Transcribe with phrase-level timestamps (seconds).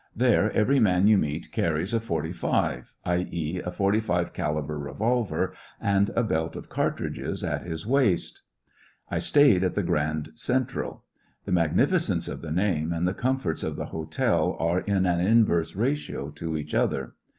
[0.15, 5.53] There every man yoti meet carries a ^^ forty five," i,e., a 45 caliber revolver,
[5.79, 8.41] and a belt of cartridges at his waist
[9.11, 11.03] ''I stayed at the Grand Central.
[11.45, 15.19] The mag nificence of the name and the comforts of the hotel are in an
[15.19, 17.13] inverse ratio to each other.